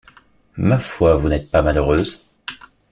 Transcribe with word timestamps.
Ma 0.57 0.79
foi! 0.79 1.15
vous 1.15 1.29
n’êtes 1.29 1.51
pas 1.51 1.61
malheureuse!... 1.61 2.25